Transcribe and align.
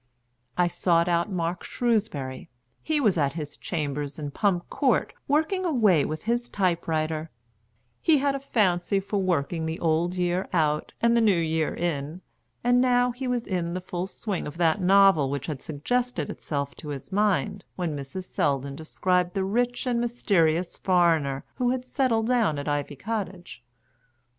I 0.57 0.65
sought 0.65 1.07
out 1.07 1.31
Mark 1.31 1.63
Shrewsbury. 1.63 2.49
He 2.81 2.99
was 2.99 3.19
at 3.19 3.33
his 3.33 3.55
chambers 3.55 4.17
in 4.17 4.31
Pump 4.31 4.67
Court 4.67 5.13
working 5.27 5.63
away 5.63 6.05
with 6.05 6.23
his 6.23 6.49
type 6.49 6.87
writer; 6.87 7.29
he 8.01 8.17
had 8.17 8.33
a 8.33 8.39
fancy 8.39 8.99
for 8.99 9.21
working 9.21 9.67
the 9.67 9.79
old 9.79 10.15
year 10.15 10.49
out 10.53 10.91
and 11.03 11.15
the 11.15 11.21
new 11.21 11.37
year 11.37 11.75
in, 11.75 12.21
and 12.63 12.81
now 12.81 13.11
he 13.11 13.27
was 13.27 13.45
in 13.45 13.75
the 13.75 13.79
full 13.79 14.07
swing 14.07 14.47
of 14.47 14.57
that 14.57 14.81
novel 14.81 15.29
which 15.29 15.45
had 15.45 15.61
suggested 15.61 16.31
itself 16.31 16.73
to 16.77 16.87
his 16.87 17.11
mind 17.11 17.63
when 17.75 17.95
Mrs. 17.95 18.23
Selldon 18.23 18.75
described 18.75 19.35
the 19.35 19.43
rich 19.43 19.85
and 19.85 20.01
mysterious 20.01 20.79
foreigner 20.79 21.43
who 21.57 21.69
had 21.69 21.85
settled 21.85 22.25
down 22.25 22.57
at 22.57 22.67
Ivy 22.67 22.95
Cottage. 22.95 23.63